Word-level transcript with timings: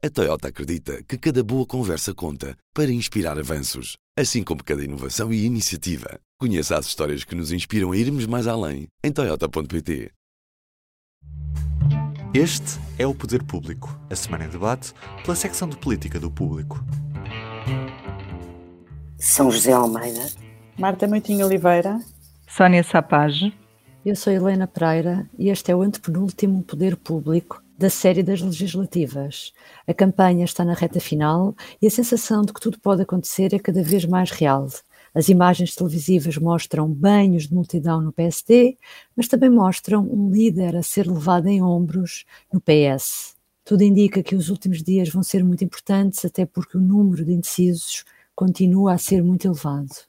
A 0.00 0.08
Toyota 0.08 0.46
acredita 0.46 1.02
que 1.02 1.18
cada 1.18 1.42
boa 1.42 1.66
conversa 1.66 2.14
conta 2.14 2.56
para 2.72 2.88
inspirar 2.88 3.36
avanços, 3.36 3.96
assim 4.16 4.44
como 4.44 4.62
cada 4.62 4.84
inovação 4.84 5.32
e 5.32 5.44
iniciativa. 5.44 6.20
Conheça 6.38 6.78
as 6.78 6.86
histórias 6.86 7.24
que 7.24 7.34
nos 7.34 7.50
inspiram 7.50 7.90
a 7.90 7.96
irmos 7.96 8.24
mais 8.24 8.46
além 8.46 8.86
em 9.02 9.10
Toyota.pt. 9.10 10.12
Este 12.32 12.78
é 12.96 13.08
o 13.08 13.12
Poder 13.12 13.42
Público, 13.42 14.00
a 14.08 14.14
semana 14.14 14.44
em 14.44 14.48
debate 14.48 14.94
pela 15.24 15.34
secção 15.34 15.68
de 15.68 15.76
política 15.76 16.20
do 16.20 16.30
Público. 16.30 16.78
São 19.18 19.50
José 19.50 19.72
Almeida, 19.72 20.30
Marta 20.78 21.08
Moitinho 21.08 21.44
Oliveira, 21.44 21.98
Sónia 22.46 22.84
Sapage. 22.84 23.52
Eu 24.06 24.14
sou 24.14 24.32
Helena 24.32 24.68
Pereira 24.68 25.28
e 25.36 25.48
este 25.48 25.72
é 25.72 25.74
o 25.74 25.82
antepenúltimo 25.82 26.62
Poder 26.62 26.96
Público 26.96 27.60
da 27.78 27.88
série 27.88 28.24
das 28.24 28.40
legislativas. 28.40 29.52
A 29.86 29.94
campanha 29.94 30.44
está 30.44 30.64
na 30.64 30.74
reta 30.74 30.98
final 30.98 31.54
e 31.80 31.86
a 31.86 31.90
sensação 31.90 32.42
de 32.42 32.52
que 32.52 32.60
tudo 32.60 32.80
pode 32.80 33.02
acontecer 33.02 33.54
é 33.54 33.58
cada 33.58 33.82
vez 33.84 34.04
mais 34.04 34.32
real. 34.32 34.66
As 35.14 35.28
imagens 35.28 35.76
televisivas 35.76 36.36
mostram 36.36 36.92
banhos 36.92 37.46
de 37.46 37.54
multidão 37.54 38.02
no 38.02 38.12
PSD, 38.12 38.76
mas 39.16 39.28
também 39.28 39.48
mostram 39.48 40.02
um 40.02 40.28
líder 40.28 40.76
a 40.76 40.82
ser 40.82 41.06
levado 41.06 41.46
em 41.46 41.62
ombros 41.62 42.24
no 42.52 42.60
PS. 42.60 43.36
Tudo 43.64 43.82
indica 43.82 44.22
que 44.24 44.34
os 44.34 44.50
últimos 44.50 44.82
dias 44.82 45.08
vão 45.08 45.22
ser 45.22 45.44
muito 45.44 45.62
importantes, 45.62 46.24
até 46.24 46.44
porque 46.44 46.76
o 46.76 46.80
número 46.80 47.24
de 47.24 47.32
indecisos 47.32 48.04
continua 48.34 48.94
a 48.94 48.98
ser 48.98 49.22
muito 49.22 49.46
elevado. 49.46 50.07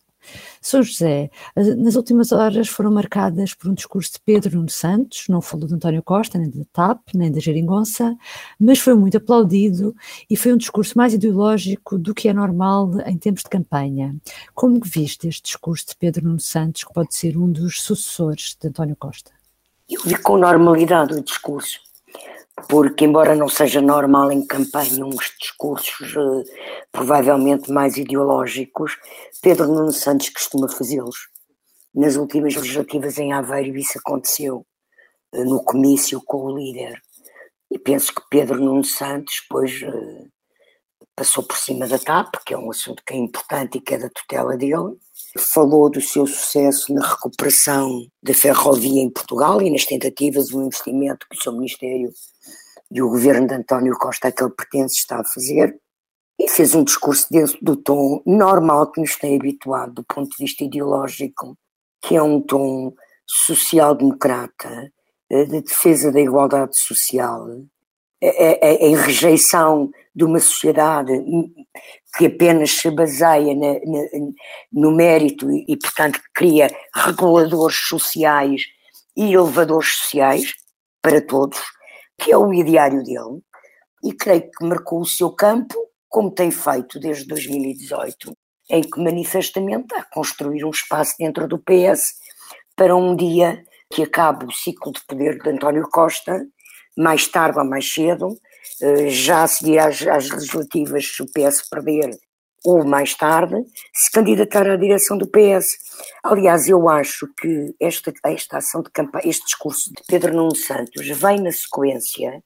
São 0.62 0.84
José, 0.84 1.30
nas 1.56 1.96
últimas 1.96 2.32
horas 2.32 2.68
foram 2.68 2.92
marcadas 2.92 3.54
por 3.54 3.70
um 3.70 3.74
discurso 3.74 4.14
de 4.14 4.20
Pedro 4.20 4.58
Nuno 4.58 4.70
Santos, 4.70 5.28
não 5.28 5.42
falou 5.42 5.68
de 5.68 5.74
António 5.74 6.04
Costa, 6.04 6.38
nem 6.38 6.50
da 6.50 6.66
TAP, 6.72 7.14
nem 7.14 7.32
da 7.32 7.40
Geringonça, 7.40 8.16
mas 8.60 8.80
foi 8.80 8.94
muito 8.94 9.18
aplaudido 9.18 9.96
e 10.30 10.36
foi 10.36 10.54
um 10.54 10.58
discurso 10.58 10.98
mais 10.98 11.14
ideológico 11.14 11.98
do 11.98 12.14
que 12.14 12.28
é 12.28 12.34
normal 12.34 12.92
em 13.06 13.18
tempos 13.18 13.44
de 13.44 13.50
campanha. 13.50 14.16
Como 14.54 14.80
viste 14.84 15.28
este 15.28 15.44
discurso 15.44 15.88
de 15.88 15.96
Pedro 15.96 16.26
Nuno 16.26 16.40
Santos, 16.40 16.84
que 16.84 16.94
pode 16.94 17.16
ser 17.16 17.38
um 17.38 17.52
dos 17.52 17.82
sucessores 17.82 18.56
de 18.60 18.68
António 18.68 18.96
Costa? 18.96 19.32
Eu 19.90 20.02
vi 20.04 20.16
com 20.22 20.38
normalidade 20.38 21.14
o 21.14 21.24
discurso 21.24 21.89
porque, 22.68 23.06
embora 23.06 23.36
não 23.36 23.48
seja 23.48 23.82
normal 23.82 24.32
em 24.32 24.46
campanha 24.46 25.06
uns 25.06 25.34
discursos 25.40 26.16
uh, 26.16 26.44
provavelmente 26.92 27.72
mais 27.72 27.98
ideológicos, 27.98 28.98
Pedro 29.42 29.68
Nuno 29.68 29.92
Santos 29.92 30.30
costuma 30.30 30.68
fazê-los. 30.68 31.30
Nas 31.94 32.16
últimas 32.16 32.56
legislativas 32.56 33.18
em 33.18 33.34
Aveiro 33.34 33.78
isso 33.78 33.98
aconteceu, 33.98 34.66
uh, 35.34 35.44
no 35.46 35.64
comício 35.64 36.22
com 36.26 36.46
o 36.46 36.58
líder. 36.58 37.02
E 37.72 37.78
penso 37.78 38.14
que 38.14 38.22
Pedro 38.30 38.60
Nuno 38.60 38.84
Santos 38.84 39.42
depois 39.44 39.82
uh, 39.84 40.30
passou 41.16 41.44
por 41.44 41.58
cima 41.58 41.86
da 41.86 42.00
TAP, 42.00 42.34
que 42.46 42.54
é 42.54 42.58
um 42.58 42.72
assunto 42.72 43.04
que 43.06 43.14
é 43.14 43.18
importante 43.18 43.78
e 43.78 43.82
que 43.82 43.94
é 43.94 43.98
da 43.98 44.10
tutela 44.10 44.56
dele, 44.56 44.98
falou 45.38 45.90
do 45.90 46.00
seu 46.00 46.26
sucesso 46.26 46.94
na 46.94 47.06
recuperação 47.06 48.08
da 48.24 48.34
ferrovia 48.34 49.02
em 49.02 49.10
Portugal 49.10 49.62
e 49.62 49.70
nas 49.70 49.86
tentativas 49.86 50.52
um 50.52 50.66
investimento 50.66 51.28
que 51.30 51.38
o 51.38 51.42
seu 51.42 51.52
Ministério 51.52 52.10
e 52.92 53.02
o 53.02 53.10
governo 53.10 53.48
de 53.48 53.54
António 53.54 53.98
Costa 53.98 54.32
que 54.32 54.44
ele 54.44 54.54
pertence 54.54 54.96
está 54.96 55.20
a 55.20 55.26
fazer, 55.26 55.80
e 56.40 56.48
fez 56.48 56.74
um 56.74 56.84
discurso 56.84 57.28
do 57.62 57.76
tom 57.76 58.24
normal 58.26 58.92
que 58.92 59.02
nos 59.02 59.18
tem 59.18 59.36
habituado 59.36 59.94
do 59.96 60.04
ponto 60.04 60.30
de 60.30 60.44
vista 60.44 60.64
ideológico, 60.64 61.58
que 62.02 62.16
é 62.16 62.24
um 62.24 62.40
tom 62.40 62.94
social-democrata, 63.28 64.92
eh, 65.30 65.46
de 65.46 65.62
defesa 65.62 66.12
da 66.12 66.20
igualdade 66.20 66.78
social, 66.80 67.46
é, 68.22 68.68
é, 68.68 68.88
em 68.88 68.96
rejeição 68.96 69.90
de 70.14 70.26
uma 70.26 70.40
sociedade 70.40 71.12
que 72.18 72.26
apenas 72.26 72.72
se 72.72 72.92
baseia 72.92 73.56
na, 73.56 73.74
na, 73.74 74.32
no 74.74 74.92
mérito 74.92 75.50
e, 75.52 75.78
portanto, 75.78 76.20
cria 76.34 76.70
reguladores 76.94 77.78
sociais 77.88 78.64
e 79.16 79.34
elevadores 79.34 79.94
sociais 79.94 80.54
para 81.02 81.22
todos, 81.22 81.60
que 82.20 82.32
é 82.32 82.38
o 82.38 82.54
ideário 82.54 83.04
dele, 83.04 83.42
e 84.04 84.14
creio 84.14 84.50
que 84.52 84.66
marcou 84.66 85.02
o 85.02 85.06
seu 85.06 85.32
campo, 85.32 85.76
como 86.08 86.32
tem 86.32 86.52
feito 86.52 87.00
desde 87.00 87.26
2018, 87.28 88.34
em 88.70 88.82
que 88.82 89.02
manifestamente 89.02 89.84
está 89.84 90.00
a 90.00 90.10
construir 90.14 90.64
um 90.64 90.70
espaço 90.70 91.16
dentro 91.18 91.48
do 91.48 91.60
PS 91.60 92.14
para 92.76 92.96
um 92.96 93.16
dia 93.16 93.64
que 93.92 94.04
acabe 94.04 94.46
o 94.46 94.52
ciclo 94.52 94.92
de 94.92 95.02
poder 95.06 95.40
de 95.40 95.50
António 95.50 95.88
Costa, 95.90 96.46
mais 96.98 97.28
tarde 97.28 97.58
ou 97.58 97.66
mais 97.66 97.92
cedo, 97.92 98.38
eh, 98.82 99.10
já 99.10 99.44
a 99.44 99.48
seguir 99.48 99.80
às, 99.80 100.06
às 100.06 100.30
legislativas, 100.30 101.06
se 101.06 101.24
o 101.24 101.26
PS 101.26 101.68
perder, 101.70 102.12
ou 102.66 102.84
mais 102.84 103.16
tarde, 103.16 103.56
se 103.94 104.12
candidatar 104.12 104.68
à 104.68 104.76
direção 104.76 105.18
do 105.18 105.28
PS. 105.28 105.68
Aliás, 106.24 106.68
eu 106.68 106.90
acho 106.90 107.28
que 107.40 107.76
esta, 107.80 108.14
esta 108.26 108.58
ação 108.58 108.82
de 108.82 108.90
campanha, 108.92 109.28
este 109.28 109.46
discurso 109.46 109.90
de 109.90 110.02
Pedro 110.08 110.34
Nuno 110.34 110.56
Santos 110.56 111.08
vem 111.08 111.42
na 111.42 111.52
sequência 111.52 112.44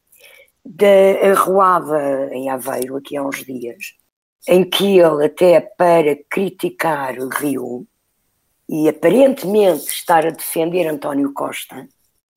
da 0.66 1.32
arruada 1.32 2.30
em 2.32 2.50
Aveiro, 2.50 2.98
aqui 2.98 3.18
há 3.18 3.24
uns 3.24 3.44
dias, 3.44 3.96
em 4.48 4.64
que 4.64 4.98
ele, 4.98 5.26
até 5.26 5.60
para 5.60 6.16
criticar 6.30 7.18
o 7.20 7.30
Rio 7.30 7.86
e 8.70 8.88
aparentemente 8.88 9.88
estar 9.88 10.26
a 10.26 10.32
defender 10.32 10.88
António 10.88 11.34
Costa, 11.34 11.88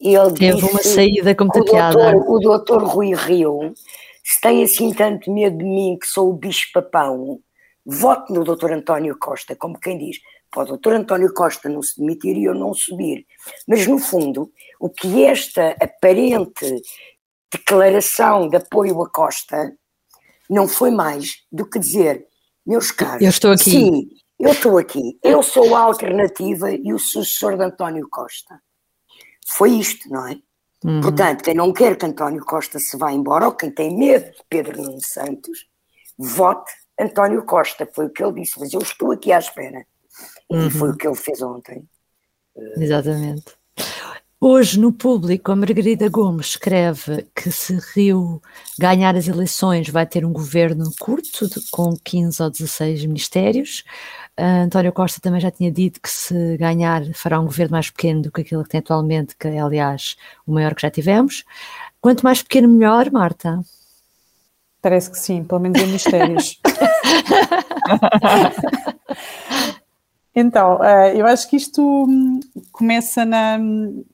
ele 0.00 0.32
Teve 0.34 0.66
uma 0.66 0.82
saída 0.82 1.34
com 1.34 1.44
muita 1.44 1.64
piada. 1.64 2.16
O 2.16 2.38
doutor 2.38 2.82
Rui 2.82 3.14
Rio, 3.14 3.72
se 4.22 4.40
tem 4.40 4.62
assim 4.62 4.92
tanto 4.92 5.32
medo 5.32 5.56
de 5.58 5.64
mim 5.64 5.96
que 5.98 6.06
sou 6.06 6.30
o 6.30 6.36
bicho-papão, 6.36 7.40
vote 7.86 8.32
no 8.32 8.42
doutor 8.42 8.72
António 8.72 9.16
Costa, 9.16 9.54
como 9.54 9.78
quem 9.78 9.96
diz, 9.96 10.18
pode 10.50 10.70
o 10.70 10.72
doutor 10.72 10.94
António 10.94 11.32
Costa 11.32 11.68
não 11.68 11.82
se 11.82 12.00
demitir 12.00 12.36
e 12.36 12.44
eu 12.44 12.54
não 12.54 12.74
subir. 12.74 13.24
Mas, 13.66 13.86
no 13.86 13.98
fundo, 13.98 14.52
o 14.80 14.90
que 14.90 15.24
esta 15.24 15.76
aparente 15.80 16.82
declaração 17.50 18.48
de 18.48 18.56
apoio 18.56 19.00
a 19.02 19.08
Costa 19.08 19.72
não 20.50 20.66
foi 20.66 20.90
mais 20.90 21.42
do 21.50 21.68
que 21.68 21.78
dizer, 21.78 22.26
meus 22.66 22.90
caros, 22.90 23.22
eu 23.22 23.28
estou 23.28 23.52
aqui. 23.52 23.70
sim, 23.70 24.08
eu 24.38 24.50
estou 24.50 24.78
aqui, 24.78 25.18
eu 25.22 25.42
sou 25.42 25.74
a 25.74 25.80
alternativa 25.80 26.72
e 26.72 26.92
o 26.92 26.98
sucessor 26.98 27.56
de 27.56 27.64
António 27.64 28.08
Costa 28.10 28.60
foi 29.48 29.70
isto, 29.70 30.08
não 30.10 30.26
é? 30.26 30.38
Uhum. 30.84 31.00
Portanto, 31.00 31.42
quem 31.42 31.54
não 31.54 31.72
quer 31.72 31.96
que 31.96 32.04
António 32.04 32.44
Costa 32.44 32.78
se 32.78 32.96
vá 32.96 33.12
embora, 33.12 33.46
ou 33.46 33.52
quem 33.52 33.70
tem 33.70 33.96
medo 33.96 34.30
de 34.30 34.42
Pedro 34.48 34.82
Nuno 34.82 35.00
Santos, 35.02 35.66
vote 36.18 36.70
António 36.98 37.44
Costa, 37.44 37.88
foi 37.92 38.06
o 38.06 38.10
que 38.10 38.22
ele 38.22 38.40
disse, 38.40 38.58
mas 38.58 38.72
eu 38.72 38.80
estou 38.80 39.12
aqui 39.12 39.32
à 39.32 39.38
espera. 39.38 39.84
Uhum. 40.50 40.66
E 40.66 40.70
foi 40.70 40.90
o 40.90 40.96
que 40.96 41.06
ele 41.06 41.16
fez 41.16 41.42
ontem. 41.42 41.84
Exatamente. 42.76 43.44
Hoje, 44.38 44.78
no 44.78 44.92
público, 44.92 45.50
a 45.50 45.56
Margarida 45.56 46.10
Gomes 46.10 46.48
escreve 46.48 47.26
que 47.34 47.50
se 47.50 47.78
Rio 47.94 48.40
ganhar 48.78 49.16
as 49.16 49.28
eleições 49.28 49.88
vai 49.88 50.06
ter 50.06 50.26
um 50.26 50.32
governo 50.32 50.84
curto, 51.00 51.48
de, 51.48 51.70
com 51.70 51.96
15 51.96 52.42
ou 52.42 52.50
16 52.50 53.06
ministérios. 53.06 53.82
Uh, 54.38 54.64
António 54.66 54.92
Costa 54.92 55.20
também 55.22 55.40
já 55.40 55.50
tinha 55.50 55.72
dito 55.72 56.00
que 56.02 56.10
se 56.10 56.56
ganhar 56.58 57.02
fará 57.14 57.40
um 57.40 57.46
governo 57.46 57.72
mais 57.72 57.88
pequeno 57.88 58.22
do 58.22 58.30
que 58.30 58.42
aquele 58.42 58.62
que 58.62 58.68
tem 58.68 58.80
atualmente, 58.80 59.34
que 59.36 59.48
é, 59.48 59.58
aliás, 59.58 60.16
o 60.46 60.52
maior 60.52 60.74
que 60.74 60.82
já 60.82 60.90
tivemos. 60.90 61.42
Quanto 61.98 62.22
mais 62.22 62.42
pequeno, 62.42 62.68
melhor, 62.68 63.10
Marta? 63.10 63.60
Parece 64.80 65.10
que 65.10 65.18
sim, 65.18 65.42
pelo 65.44 65.60
menos 65.60 65.80
em 65.80 65.86
mistérios. 65.86 66.60
Então, 70.38 70.84
eh, 70.84 71.18
eu 71.18 71.26
acho 71.26 71.48
que 71.48 71.56
isto 71.56 71.80
hum, 71.82 72.40
começa 72.70 73.24
na. 73.24 73.58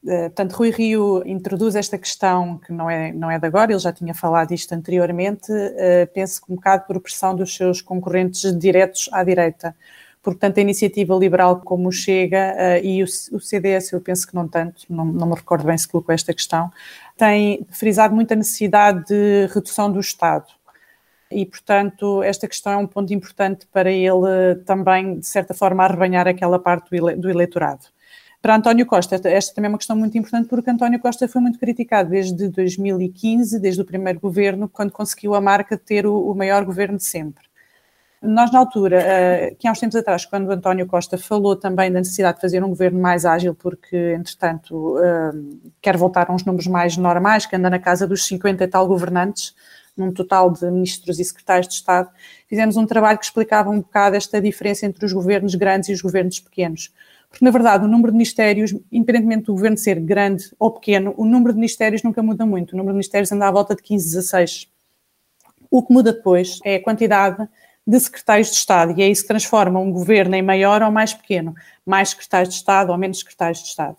Eh, 0.07 0.29
portanto, 0.29 0.53
Rui 0.53 0.71
Rio 0.71 1.21
introduz 1.27 1.75
esta 1.75 1.99
questão 1.99 2.59
que 2.59 2.73
não 2.73 2.89
é, 2.89 3.13
não 3.13 3.29
é 3.29 3.41
de 3.41 3.47
agora, 3.47 3.73
ele 3.73 3.81
já 3.81 3.93
tinha 3.93 4.15
falado 4.15 4.51
disto 4.51 4.73
anteriormente, 4.73 5.51
eh, 5.51 6.07
penso 6.07 6.41
que 6.41 6.53
um 6.53 6.55
bocado 6.55 6.85
por 6.87 7.01
pressão 7.01 7.35
dos 7.35 7.57
seus 7.57 7.83
concorrentes 7.83 8.57
diretos 8.57 9.09
à 9.13 9.25
direita. 9.25 9.75
Portanto, 10.23 10.59
a 10.59 10.61
iniciativa 10.61 11.15
liberal 11.17 11.61
como 11.61 11.91
Chega 11.91 12.79
e 12.83 13.03
o 13.03 13.41
CDS, 13.41 13.93
eu 13.93 14.01
penso 14.01 14.27
que 14.27 14.35
não 14.35 14.47
tanto, 14.47 14.85
não, 14.89 15.05
não 15.05 15.27
me 15.27 15.35
recordo 15.35 15.65
bem 15.65 15.77
se 15.77 15.89
colocou 15.89 16.15
esta 16.15 16.33
questão, 16.33 16.71
tem 17.17 17.67
frisado 17.71 18.15
muito 18.15 18.33
a 18.33 18.37
necessidade 18.37 19.05
de 19.07 19.49
redução 19.53 19.91
do 19.91 19.99
Estado 19.99 20.47
e, 21.33 21.47
portanto, 21.47 22.23
esta 22.23 22.47
questão 22.47 22.73
é 22.73 22.77
um 22.77 22.87
ponto 22.87 23.13
importante 23.13 23.67
para 23.73 23.91
ele 23.91 24.55
também, 24.67 25.19
de 25.19 25.27
certa 25.27 25.55
forma, 25.55 25.85
arrebanhar 25.85 26.29
aquela 26.29 26.59
parte 26.59 26.91
do 27.17 27.31
eleitorado. 27.31 27.87
Para 28.41 28.57
António 28.57 28.85
Costa, 28.85 29.21
esta 29.29 29.55
também 29.55 29.69
é 29.69 29.71
uma 29.71 29.79
questão 29.79 29.97
muito 29.97 30.19
importante 30.19 30.49
porque 30.49 30.69
António 30.69 30.99
Costa 30.99 31.29
foi 31.29 31.41
muito 31.41 31.61
criticado 31.61 32.11
desde 32.11 32.49
2015, 32.49 33.61
desde 33.61 33.81
o 33.81 33.85
primeiro 33.85 34.19
governo, 34.19 34.69
quando 34.69 34.91
conseguiu 34.91 35.35
a 35.35 35.41
marca 35.41 35.77
de 35.77 35.83
ter 35.83 36.07
o, 36.07 36.35
maior 36.35 36.65
governo 36.65 36.97
de 36.97 37.05
sempre. 37.05 37.45
Nós, 38.23 38.53
na 38.53 38.61
altura, 38.61 39.01
eh, 39.01 39.57
que 39.59 39.67
há 39.67 39.73
uns 39.73 39.81
tempos 39.81 39.97
atrás, 39.97 40.25
quando 40.25 40.49
António 40.53 40.87
Costa 40.87 41.19
falou 41.19 41.57
também 41.57 41.91
da 41.91 41.99
necessidade 41.99 42.37
de 42.37 42.41
fazer 42.41 42.63
um 42.63 42.69
governo 42.69 43.01
mais 43.01 43.27
ágil, 43.27 43.53
porque, 43.53 43.97
entretanto, 44.17 44.97
eh, 44.99 45.33
quer 45.81 45.97
voltar 45.97 46.31
a 46.31 46.33
uns 46.33 46.45
números 46.45 46.69
mais 46.69 46.97
normais, 46.97 47.47
que 47.47 47.57
anda 47.57 47.69
na 47.69 47.81
casa 47.81 48.07
dos 48.07 48.25
50 48.25 48.63
e 48.63 48.69
tal 48.69 48.87
governantes, 48.87 49.57
num 49.97 50.13
total 50.13 50.53
de 50.53 50.65
ministros 50.71 51.19
e 51.19 51.25
secretários 51.25 51.67
de 51.67 51.75
Estado, 51.75 52.09
fizemos 52.49 52.77
um 52.77 52.87
trabalho 52.87 53.19
que 53.19 53.25
explicava 53.25 53.71
um 53.71 53.81
bocado 53.81 54.15
esta 54.15 54.41
diferença 54.41 54.87
entre 54.87 55.05
os 55.05 55.13
governos 55.13 55.57
grandes 55.57 55.89
e 55.89 55.93
os 55.93 56.01
governos 56.01 56.39
pequenos. 56.39 56.93
Porque, 57.29 57.45
na 57.45 57.51
verdade, 57.51 57.85
o 57.85 57.89
número 57.89 58.13
de 58.13 58.19
ministérios, 58.19 58.73
independentemente 58.93 59.47
do 59.47 59.55
governo 59.55 59.77
ser 59.77 59.99
grande 59.99 60.45
ou 60.61 60.71
pequeno, 60.71 61.13
o 61.17 61.25
número 61.25 61.53
de 61.53 61.59
ministérios 61.59 62.05
nunca 62.05 62.23
muda 62.23 62.47
muito. 62.47 62.73
O 62.73 62.77
número 62.77 62.93
de 62.93 62.99
ministérios 62.99 63.33
anda 63.33 63.49
à 63.49 63.51
volta 63.51 63.75
de 63.75 63.83
15, 63.83 64.05
16. 64.05 64.69
O 65.71 65.83
que 65.83 65.93
muda 65.93 66.13
depois 66.13 66.61
é 66.65 66.77
a 66.77 66.83
quantidade 66.83 67.49
de 67.87 67.99
secretários 67.99 68.51
de 68.51 68.57
Estado, 68.57 68.95
e 68.97 69.03
é 69.03 69.09
isso 69.09 69.23
que 69.23 69.29
transforma 69.29 69.81
um 69.81 69.91
governo 69.91 70.35
em 70.35 70.43
maior 70.43 70.83
ou 70.83 70.91
mais 70.91 71.13
pequeno, 71.13 71.55
mais 71.85 72.11
secretários 72.11 72.51
de 72.51 72.61
Estado 72.61 72.91
ou 72.91 72.99
menos 72.99 73.19
secretários 73.19 73.61
de 73.61 73.69
Estado. 73.69 73.97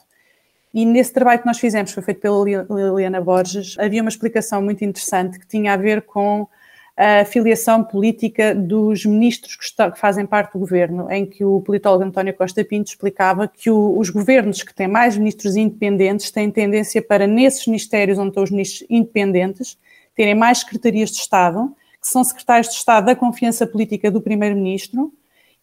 E 0.73 0.85
nesse 0.85 1.13
trabalho 1.13 1.41
que 1.41 1.45
nós 1.45 1.59
fizemos, 1.59 1.91
foi 1.91 2.01
feito 2.01 2.21
pela 2.21 2.43
Liliana 2.43 3.21
Borges, 3.21 3.77
havia 3.77 4.01
uma 4.01 4.09
explicação 4.09 4.61
muito 4.61 4.83
interessante 4.83 5.37
que 5.37 5.45
tinha 5.45 5.73
a 5.73 5.77
ver 5.77 6.01
com 6.01 6.47
a 6.95 7.25
filiação 7.25 7.83
política 7.83 8.53
dos 8.53 9.05
ministros 9.05 9.55
que, 9.55 9.63
está, 9.63 9.91
que 9.91 9.99
fazem 9.99 10.25
parte 10.25 10.53
do 10.53 10.59
governo, 10.59 11.11
em 11.11 11.25
que 11.25 11.43
o 11.43 11.59
politólogo 11.61 12.03
António 12.03 12.33
Costa 12.35 12.63
Pinto 12.63 12.89
explicava 12.89 13.47
que 13.47 13.69
o, 13.69 13.97
os 13.97 14.09
governos 14.09 14.61
que 14.61 14.73
têm 14.73 14.87
mais 14.87 15.17
ministros 15.17 15.55
independentes 15.55 16.29
têm 16.29 16.51
tendência 16.51 17.01
para, 17.01 17.25
nesses 17.25 17.65
ministérios 17.65 18.17
onde 18.17 18.29
estão 18.29 18.43
os 18.43 18.51
ministros 18.51 18.87
independentes, 18.89 19.77
terem 20.15 20.35
mais 20.35 20.59
secretarias 20.59 21.11
de 21.11 21.17
Estado, 21.17 21.75
que 22.03 22.09
são 22.09 22.23
secretários 22.23 22.67
de 22.67 22.75
Estado 22.75 23.05
da 23.05 23.15
confiança 23.15 23.65
política 23.65 24.11
do 24.11 24.21
primeiro-ministro, 24.21 25.11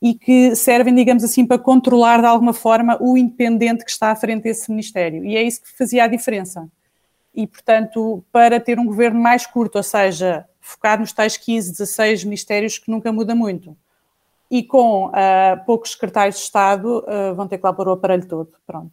e 0.02 0.14
que 0.14 0.56
servem, 0.56 0.94
digamos 0.94 1.22
assim, 1.22 1.44
para 1.46 1.58
controlar 1.58 2.20
de 2.20 2.26
alguma 2.26 2.54
forma 2.54 2.96
o 3.00 3.18
independente 3.18 3.84
que 3.84 3.90
está 3.90 4.10
à 4.10 4.16
frente 4.16 4.44
desse 4.44 4.70
Ministério. 4.70 5.22
E 5.24 5.36
é 5.36 5.42
isso 5.42 5.62
que 5.62 5.76
fazia 5.76 6.04
a 6.04 6.06
diferença. 6.06 6.66
E, 7.34 7.46
portanto, 7.46 8.24
para 8.32 8.58
ter 8.58 8.78
um 8.78 8.86
governo 8.86 9.20
mais 9.20 9.46
curto, 9.46 9.76
ou 9.76 9.82
seja, 9.82 10.46
focado 10.58 11.02
nos 11.02 11.12
tais 11.12 11.36
15, 11.36 11.72
16 11.72 12.24
ministérios 12.24 12.78
que 12.78 12.90
nunca 12.90 13.12
muda 13.12 13.34
muito, 13.34 13.76
e 14.50 14.62
com 14.62 15.08
uh, 15.08 15.64
poucos 15.66 15.92
secretários 15.92 16.36
de 16.36 16.42
Estado, 16.42 17.04
uh, 17.06 17.34
vão 17.34 17.46
ter 17.46 17.58
que 17.58 17.66
lá 17.66 17.72
pôr 17.72 17.86
o 17.86 17.92
aparelho 17.92 18.26
todo. 18.26 18.48
Pronto. 18.66 18.90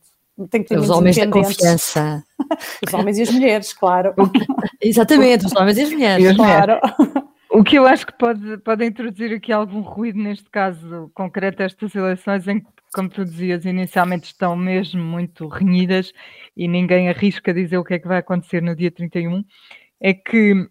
Tem 0.52 0.62
que 0.62 0.70
ter 0.70 0.78
os 0.78 0.90
homens 0.90 1.18
da 1.18 1.28
confiança. 1.28 2.24
os 2.86 2.94
homens 2.94 3.18
e 3.18 3.24
as 3.24 3.32
mulheres, 3.32 3.74
claro. 3.74 4.14
Exatamente, 4.80 5.48
os 5.48 5.56
homens 5.56 5.78
e 5.78 5.82
as 5.82 5.92
mulheres. 5.92 6.26
E 6.26 6.28
as 6.28 6.36
claro. 6.36 6.80
O 7.57 7.63
que 7.63 7.75
eu 7.75 7.88
acho 7.88 8.06
que 8.06 8.13
pode, 8.13 8.59
pode 8.59 8.86
introduzir 8.86 9.33
aqui 9.33 9.51
algum 9.51 9.81
ruído 9.81 10.19
neste 10.19 10.48
caso 10.48 11.09
concreto, 11.15 11.63
estas 11.63 11.95
eleições 11.95 12.48
em 12.48 12.59
que, 12.59 12.68
como 12.94 13.09
tu 13.09 13.25
dizias, 13.25 13.65
inicialmente 13.65 14.27
estão 14.27 14.56
mesmo 14.56 15.01
muito 15.04 15.48
renhidas 15.48 16.13
e 16.56 16.68
ninguém 16.68 17.09
arrisca 17.09 17.51
dizer 17.51 17.80
o 17.80 17.83
que 17.83 17.95
é 17.95 18.00
que 18.00 18.07
vai 18.07 18.19
acontecer 18.19 18.62
no 18.62 18.75
dia 18.75 18.92
31, 18.92 19.44
é 20.00 20.13
que 20.13 20.69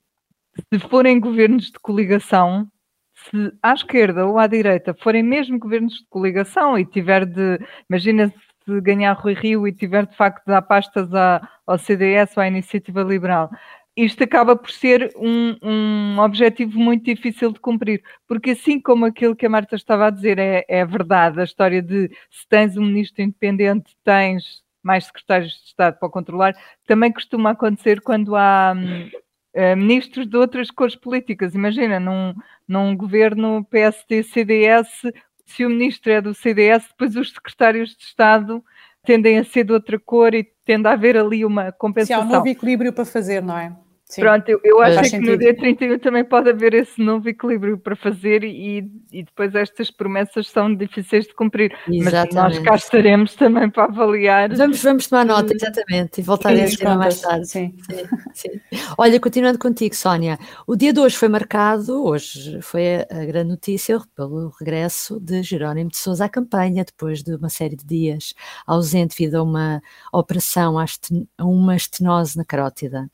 se 0.73 0.79
forem 0.89 1.19
governos 1.19 1.73
de 1.73 1.79
coligação, 1.81 2.71
se 3.17 3.53
à 3.61 3.73
esquerda 3.73 4.25
ou 4.25 4.39
à 4.39 4.47
direita 4.47 4.95
forem 4.95 5.25
mesmo 5.25 5.59
governos 5.59 5.95
de 5.95 6.07
coligação 6.09 6.79
e 6.79 6.87
tiver 6.87 7.27
de, 7.27 7.59
imagina 7.91 8.33
se 8.65 8.81
ganhar 8.81 9.13
Rui 9.15 9.35
Rio 9.35 9.67
e 9.67 9.73
tiver 9.73 10.07
de 10.07 10.17
facto 10.17 10.45
de 10.45 10.53
dar 10.53 10.63
pastas 10.63 11.13
à, 11.13 11.41
ao 11.67 11.79
CDS 11.79 12.37
ou 12.37 12.45
à 12.45 12.47
Iniciativa 12.49 13.03
Liberal, 13.03 13.51
isto 13.97 14.23
acaba 14.23 14.55
por 14.55 14.71
ser 14.71 15.11
um, 15.17 15.57
um, 15.63 16.19
objetivo 16.19 16.79
muito 16.79 17.05
difícil 17.05 17.51
de 17.51 17.59
cumprir, 17.59 18.03
porque 18.29 18.51
assim 18.51 18.79
como 18.79 19.07
aquilo 19.07 19.35
que 19.35 19.47
a 19.47 19.49
Marta 19.49 19.75
estava 19.75 20.07
a 20.07 20.11
dizer 20.11 20.39
é, 20.39 20.65
é 20.69 20.85
verdade, 20.85 21.41
a 21.41 21.45
história 21.45 21.81
de 21.81 22.11
se 22.31 22.47
tens 22.47 22.77
um 22.77 22.85
ministro 22.85 23.23
independente, 23.23 23.97
tens 24.05 24.63
mais 24.83 25.07
secretários 25.07 25.53
de 25.53 25.69
Estado 25.69 25.99
para 25.99 26.11
controlar, 26.11 26.55
também 26.87 27.11
costuma 27.11 27.51
acontecer 27.51 28.03
quando 28.03 28.37
há 28.37 28.75
uh, 28.75 29.77
ministros 29.77 30.29
de 30.29 30.37
outras 30.37 30.71
cores 30.71 30.95
políticas. 30.95 31.55
Imagina, 31.55 31.99
num, 31.99 32.35
num 32.69 32.95
governo 32.95 33.65
PSD-CDS, 33.65 35.11
se 35.47 35.65
o 35.65 35.71
ministro 35.71 36.13
é 36.13 36.21
do 36.21 36.35
CDS, 36.35 36.87
depois 36.89 37.17
os 37.17 37.33
secretários 37.33 37.97
de 37.97 38.05
Estado 38.05 38.63
tendem 39.05 39.39
a 39.39 39.45
ser 39.45 39.65
de 39.65 39.73
outra 39.73 39.99
cor 39.99 40.35
e 40.35 40.45
tende 40.65 40.87
a 40.87 40.93
haver 40.93 41.17
ali 41.17 41.45
uma 41.45 41.73
compensação. 41.73 42.23
Se 42.23 42.23
há 42.23 42.27
um 42.27 42.33
novo 42.37 42.49
equilíbrio 42.49 42.93
para 42.93 43.05
fazer, 43.05 43.43
não 43.43 43.57
é? 43.57 43.75
Sim. 44.09 44.21
Pronto, 44.21 44.49
eu, 44.49 44.61
eu 44.63 44.81
acho 44.81 45.11
que 45.11 45.19
no 45.19 45.37
dia 45.37 45.55
31 45.55 45.99
também 45.99 46.25
pode 46.25 46.49
haver 46.49 46.75
esse 46.75 47.03
novo 47.03 47.29
equilíbrio 47.29 47.77
para 47.77 47.97
fazer 47.97 48.45
e, 48.45 48.89
e 49.11 49.25
depois 49.25 49.53
estas 49.53 49.91
promessas 49.91 50.49
são 50.49 50.73
difíceis 50.73 51.27
de 51.27 51.35
cumprir. 51.35 51.77
Exatamente. 51.89 52.35
Mas 52.37 52.55
nós 52.55 52.59
cá 52.61 52.77
estaremos 52.77 53.35
também 53.35 53.69
para 53.69 53.85
avaliar. 53.85 54.55
Vamos, 54.55 54.81
vamos 54.81 55.09
tomar 55.09 55.27
nota, 55.27 55.53
exatamente, 55.53 56.21
e 56.21 56.23
voltar 56.23 56.55
sim, 56.55 56.61
a 56.61 56.65
esse 56.65 56.77
tema 56.77 56.95
mais 56.95 57.21
tarde. 57.21 57.49
Sim. 57.49 57.75
Sim, 57.91 58.07
sim. 58.33 58.81
Olha, 58.97 59.19
continuando 59.19 59.59
contigo, 59.59 59.97
Sónia, 59.97 60.39
o 60.69 60.77
dia 60.77 60.93
de 60.93 61.01
hoje 61.01 61.17
foi 61.17 61.29
marcado, 61.29 62.07
hoje 62.07 62.63
foi 62.63 62.99
a, 63.11 63.25
grande 63.25 63.51
notícia 63.51 64.01
pelo 64.15 64.53
regresso 64.61 65.19
de 65.19 65.43
Jerónimo 65.43 65.91
de 65.91 65.97
Sousa 65.97 66.27
à 66.27 66.29
campanha, 66.29 66.85
depois 66.85 67.25
de 67.25 67.35
uma 67.35 67.49
série 67.49 67.75
de 67.75 67.85
dias 67.85 68.35
ausente 68.65 69.17
devido 69.19 69.35
a 69.35 69.43
uma 69.43 69.83
operação, 70.13 70.79
a 70.79 71.45
uma 71.45 71.75
estenose 71.75 72.37
na 72.37 72.45
carótida. 72.45 73.11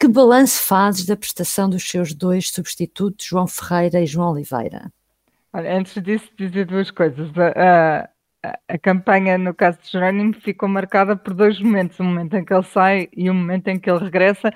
Que 0.00 0.08
balanço 0.08 0.62
fazes 0.62 1.04
da 1.04 1.14
prestação 1.14 1.68
dos 1.68 1.86
seus 1.86 2.14
dois 2.14 2.48
substitutos, 2.48 3.26
João 3.26 3.46
Ferreira 3.46 4.00
e 4.00 4.06
João 4.06 4.32
Oliveira? 4.32 4.90
Olha, 5.52 5.76
antes 5.76 6.02
disso, 6.02 6.26
dizer 6.38 6.64
duas 6.64 6.90
coisas. 6.90 7.30
A, 7.36 8.08
a, 8.42 8.58
a, 8.66 8.78
campanha, 8.78 9.36
no 9.36 9.52
caso 9.52 9.78
de 9.82 9.90
Jerónimo, 9.90 10.32
ficou 10.40 10.66
marcada 10.70 11.14
por 11.14 11.34
dois 11.34 11.60
momentos: 11.60 12.00
o 12.00 12.04
momento 12.04 12.34
em 12.34 12.42
que 12.42 12.54
ele 12.54 12.62
sai 12.62 13.08
e 13.14 13.28
o 13.28 13.34
momento 13.34 13.68
em 13.68 13.78
que 13.78 13.90
ele 13.90 13.98
regressa, 13.98 14.50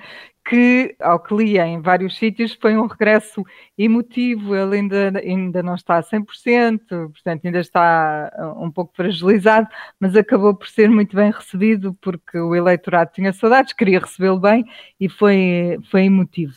que, 0.45 0.95
ao 0.99 1.19
que 1.19 1.33
li 1.35 1.57
em 1.57 1.81
vários 1.81 2.17
sítios, 2.17 2.53
foi 2.61 2.77
um 2.77 2.85
regresso 2.85 3.43
emotivo, 3.77 4.55
ele 4.55 4.77
ainda, 4.77 5.19
ainda 5.19 5.63
não 5.63 5.73
está 5.75 5.97
a 5.97 6.03
100%, 6.03 6.79
portanto 6.87 7.45
ainda 7.45 7.59
está 7.59 8.31
uh, 8.37 8.63
um 8.63 8.71
pouco 8.71 8.95
fragilizado, 8.95 9.67
mas 9.99 10.15
acabou 10.15 10.55
por 10.55 10.67
ser 10.67 10.89
muito 10.89 11.15
bem 11.15 11.31
recebido 11.31 11.95
porque 11.95 12.37
o 12.37 12.55
eleitorado 12.55 13.11
tinha 13.11 13.33
saudades, 13.33 13.73
queria 13.73 13.99
recebê-lo 13.99 14.39
bem 14.39 14.63
e 14.99 15.09
foi, 15.09 15.79
foi 15.89 16.03
emotivo. 16.03 16.55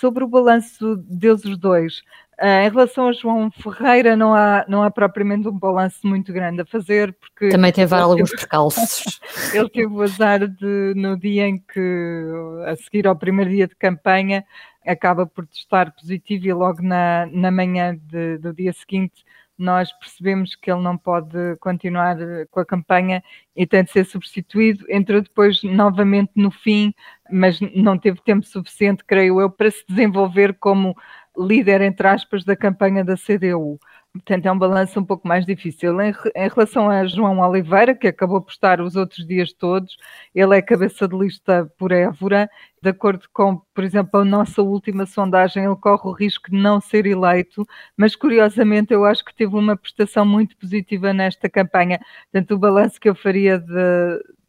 Sobre 0.00 0.24
o 0.24 0.28
balanço 0.28 0.96
deles 0.96 1.44
os 1.44 1.56
dois, 1.58 2.02
Uh, 2.38 2.66
em 2.66 2.70
relação 2.70 3.08
a 3.08 3.12
João 3.12 3.50
Ferreira, 3.50 4.14
não 4.14 4.34
há, 4.34 4.62
não 4.68 4.82
há 4.82 4.90
propriamente 4.90 5.48
um 5.48 5.58
balanço 5.58 6.06
muito 6.06 6.34
grande 6.34 6.60
a 6.60 6.66
fazer, 6.66 7.14
porque. 7.14 7.48
Também 7.48 7.72
teve 7.72 7.94
alguns 7.94 8.30
percalços. 8.30 9.18
ele 9.54 9.70
teve 9.70 9.86
o 9.86 10.02
azar 10.02 10.46
de, 10.46 10.92
no 10.94 11.18
dia 11.18 11.48
em 11.48 11.58
que, 11.58 12.26
a 12.66 12.76
seguir 12.76 13.06
ao 13.06 13.16
primeiro 13.16 13.50
dia 13.50 13.66
de 13.66 13.74
campanha, 13.74 14.44
acaba 14.86 15.26
por 15.26 15.46
testar 15.46 15.92
positivo 15.92 16.46
e 16.46 16.52
logo 16.52 16.82
na, 16.82 17.26
na 17.32 17.50
manhã 17.50 17.96
de, 17.96 18.36
do 18.36 18.52
dia 18.52 18.74
seguinte 18.74 19.24
nós 19.58 19.92
percebemos 19.98 20.54
que 20.54 20.70
ele 20.70 20.82
não 20.82 20.96
pode 20.96 21.56
continuar 21.60 22.16
com 22.50 22.60
a 22.60 22.66
campanha 22.66 23.22
e 23.54 23.66
tem 23.66 23.84
de 23.84 23.90
ser 23.90 24.04
substituído. 24.04 24.84
Entrou 24.88 25.20
depois 25.20 25.62
novamente 25.62 26.32
no 26.36 26.50
fim, 26.50 26.94
mas 27.30 27.58
não 27.74 27.98
teve 27.98 28.20
tempo 28.22 28.46
suficiente, 28.46 29.04
creio 29.04 29.40
eu, 29.40 29.50
para 29.50 29.70
se 29.70 29.84
desenvolver 29.88 30.54
como 30.54 30.96
líder, 31.36 31.80
entre 31.82 32.06
aspas, 32.08 32.44
da 32.44 32.56
campanha 32.56 33.04
da 33.04 33.16
CDU. 33.16 33.78
Portanto, 34.16 34.46
é 34.46 34.52
um 34.52 34.58
balanço 34.58 34.98
um 34.98 35.04
pouco 35.04 35.26
mais 35.26 35.44
difícil. 35.44 36.00
Em, 36.00 36.12
em, 36.34 36.48
relação 36.48 36.90
a 36.90 37.06
João 37.06 37.40
Oliveira, 37.40 37.94
que 37.94 38.06
acabou 38.06 38.40
por 38.40 38.50
estar 38.50 38.80
os 38.80 38.96
outros 38.96 39.26
dias 39.26 39.52
todos, 39.52 39.96
ele 40.34 40.56
é 40.56 40.62
cabeça 40.62 41.06
de 41.06 41.16
lista 41.16 41.70
por 41.78 41.92
Évora. 41.92 42.48
De 42.82 42.90
acordo 42.90 43.26
com, 43.32 43.58
por 43.74 43.84
exemplo, 43.84 44.20
a 44.20 44.24
nossa 44.24 44.62
última 44.62 45.06
sondagem, 45.06 45.64
ele 45.64 45.76
corre 45.76 46.08
o 46.08 46.12
risco 46.12 46.50
de 46.50 46.56
não 46.56 46.80
ser 46.80 47.06
eleito, 47.06 47.66
mas 47.96 48.14
curiosamente 48.14 48.92
eu 48.92 49.04
acho 49.04 49.24
que 49.24 49.34
teve 49.34 49.56
uma 49.56 49.76
prestação 49.76 50.24
muito 50.24 50.56
positiva 50.56 51.12
nesta 51.12 51.48
campanha. 51.48 52.00
Portanto, 52.30 52.54
o 52.54 52.58
balanço 52.58 53.00
que 53.00 53.08
eu 53.08 53.14
faria 53.14 53.58
de, 53.58 53.74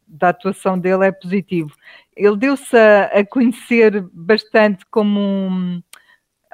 da 0.06 0.30
atuação 0.30 0.78
dele 0.78 1.06
é 1.06 1.12
positivo. 1.12 1.72
Ele 2.16 2.36
deu-se 2.36 2.76
a, 2.76 3.04
a 3.06 3.26
conhecer 3.26 4.06
bastante 4.12 4.84
como 4.90 5.20
um 5.20 5.82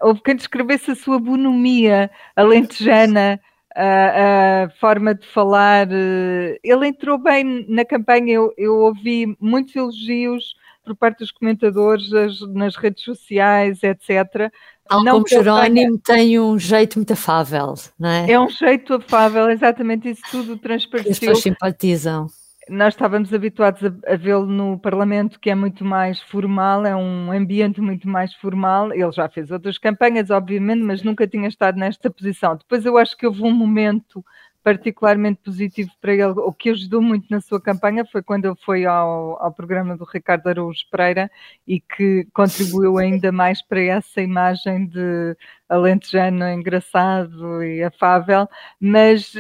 houve 0.03 0.23
quem 0.23 0.37
descrevesse 0.37 0.91
a 0.91 0.95
sua 0.95 1.19
bonomia 1.19 2.11
alentejana, 2.35 3.41
a, 3.75 4.65
a, 4.65 4.71
forma 4.81 5.15
de 5.15 5.27
falar. 5.27 5.89
Eh, 5.91 6.59
ele 6.63 6.89
entrou 6.89 7.19
bem 7.19 7.67
na 7.69 7.85
campanha, 7.85 8.35
eu, 8.35 8.53
eu 8.57 8.77
ouvi 8.77 9.37
muitos 9.41 9.75
elogios 9.75 10.55
por 10.85 10.95
parte 10.95 11.21
dos 11.21 11.31
comentadores 11.31 12.13
as, 12.13 12.41
nas 12.53 12.77
redes 12.77 13.03
sociais, 13.03 13.83
etc. 13.83 14.53
Tal 14.87 15.03
não 15.03 15.15
como 15.15 15.29
Jerónimo 15.29 15.99
tenha... 15.99 16.19
tem 16.19 16.39
um 16.39 16.59
jeito 16.59 16.99
muito 16.99 17.15
afável, 17.15 17.75
não 17.99 18.11
é? 18.11 18.33
É 18.33 18.39
um 18.39 18.51
jeito 18.51 18.95
afável, 18.95 19.51
exatamente 19.51 20.11
isso 20.11 20.23
tudo 20.31 20.59
transpareceu. 20.59 21.13
As 21.13 21.19
pessoas 21.19 21.41
simpatizam 21.41 22.29
nós 22.69 22.95
estávamos 22.95 23.33
habituados 23.33 23.83
a, 23.85 24.13
a 24.13 24.17
vê-lo 24.17 24.47
no 24.47 24.79
Parlamento, 24.79 25.39
que 25.39 25.51
é 25.51 25.55
muito 25.55 25.85
mais 25.85 26.21
formal, 26.23 26.87
é 26.87 26.95
um 26.97 27.31
ambiente 27.31 27.81
muito 27.81 28.09
mais 28.09 28.35
formal. 28.35 28.93
Ele 28.93 29.13
já 29.13 29.29
fez 29.29 29.51
outras 29.51 29.79
campanhas, 29.79 30.31
obviamente, 30.31 30.83
mas 30.83 31.03
nunca 31.03 31.27
tinha 31.27 31.49
estado 31.49 31.77
nesta 31.79 32.11
posição. 32.11 32.57
Depois 32.57 32.85
eu 32.85 32.97
acho 32.97 33.17
que 33.17 33.27
houve 33.27 33.43
um 33.43 33.53
momento 33.53 34.25
particularmente 34.65 35.41
positivo 35.45 35.91
para 36.01 36.15
ele, 36.15 36.25
o 36.25 36.51
que 36.51 36.71
ajudou 36.71 37.03
muito 37.03 37.27
na 37.31 37.39
sua 37.39 37.61
campanha 37.61 38.03
foi 38.07 38.23
quando 38.23 38.47
ele 38.47 38.57
foi 38.65 38.87
ao, 38.87 39.41
ao 39.41 39.53
programa 39.53 39.95
do 39.95 40.05
Ricardo 40.05 40.47
Araújo 40.49 40.87
Pereira 40.91 41.31
e 41.69 41.79
que 41.79 42.27
contribuiu 42.33 42.97
ainda 42.97 43.31
mais 43.31 43.61
para 43.61 43.83
essa 43.83 44.23
imagem 44.23 44.87
de 44.87 45.37
alentejano 45.69 46.49
engraçado 46.49 47.63
e 47.63 47.85
afável, 47.85 48.49
mas 48.81 49.35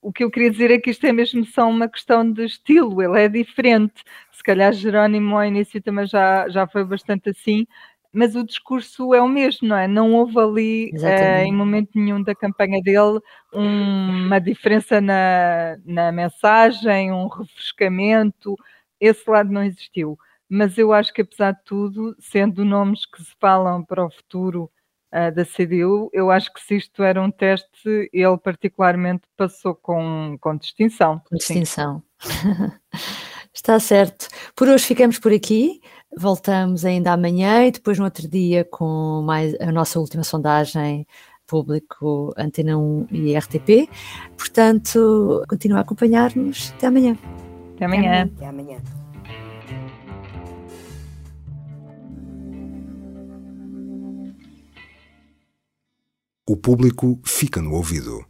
o 0.00 0.10
que 0.10 0.24
eu 0.24 0.30
queria 0.30 0.50
dizer 0.50 0.70
é 0.70 0.78
que 0.78 0.90
isto 0.90 1.06
é 1.06 1.12
mesmo 1.12 1.44
só 1.44 1.68
uma 1.68 1.86
questão 1.86 2.30
de 2.32 2.46
estilo, 2.46 3.02
ele 3.02 3.22
é 3.22 3.28
diferente. 3.28 4.02
Se 4.32 4.42
calhar 4.42 4.72
Jerónimo 4.72 5.36
ao 5.36 5.44
início 5.44 5.82
também 5.82 6.06
já, 6.06 6.48
já 6.48 6.66
foi 6.66 6.84
bastante 6.84 7.28
assim, 7.28 7.66
mas 8.12 8.34
o 8.34 8.44
discurso 8.44 9.14
é 9.14 9.22
o 9.22 9.28
mesmo, 9.28 9.68
não 9.68 9.76
é? 9.76 9.86
Não 9.86 10.12
houve 10.14 10.38
ali, 10.38 10.90
uh, 10.94 11.42
em 11.44 11.52
momento 11.52 11.90
nenhum 11.94 12.22
da 12.22 12.34
campanha 12.34 12.80
dele, 12.82 13.20
um, 13.54 14.26
uma 14.26 14.40
diferença 14.40 15.00
na, 15.00 15.76
na 15.84 16.10
mensagem, 16.10 17.12
um 17.12 17.28
refrescamento, 17.28 18.56
esse 19.00 19.28
lado 19.30 19.52
não 19.52 19.62
existiu. 19.62 20.18
Mas 20.48 20.76
eu 20.76 20.92
acho 20.92 21.12
que, 21.12 21.22
apesar 21.22 21.52
de 21.52 21.62
tudo, 21.64 22.16
sendo 22.18 22.64
nomes 22.64 23.06
que 23.06 23.22
se 23.22 23.32
falam 23.38 23.84
para 23.84 24.04
o 24.04 24.10
futuro 24.10 24.70
uh, 25.14 25.32
da 25.32 25.44
CDU, 25.44 26.10
eu 26.12 26.30
acho 26.30 26.52
que 26.52 26.60
se 26.60 26.76
isto 26.76 27.04
era 27.04 27.22
um 27.22 27.30
teste, 27.30 28.10
ele 28.12 28.38
particularmente 28.38 29.22
passou 29.36 29.74
com, 29.76 30.36
com 30.40 30.56
distinção. 30.56 31.22
Com 31.28 31.36
distinção. 31.36 32.02
Está 33.52 33.78
certo. 33.80 34.28
Por 34.54 34.68
hoje 34.68 34.86
ficamos 34.86 35.18
por 35.18 35.32
aqui. 35.32 35.80
Voltamos 36.16 36.84
ainda 36.84 37.12
amanhã 37.12 37.66
e 37.66 37.70
depois 37.70 37.98
no 37.98 38.04
outro 38.04 38.28
dia 38.28 38.64
com 38.64 39.22
mais 39.24 39.54
a 39.60 39.70
nossa 39.70 39.98
última 39.98 40.24
sondagem 40.24 41.06
público 41.46 42.32
Antena 42.36 42.78
1 42.78 43.06
e 43.10 43.36
RTP. 43.36 43.88
Portanto, 44.36 45.44
continua 45.48 45.78
a 45.78 45.80
acompanhar-nos. 45.82 46.72
Até 46.76 46.86
amanhã. 46.86 47.18
Até 47.74 47.84
amanhã. 47.84 48.30
Até 48.36 48.46
amanhã. 48.46 48.78
O 56.48 56.56
público 56.56 57.20
fica 57.24 57.60
no 57.62 57.74
ouvido. 57.74 58.29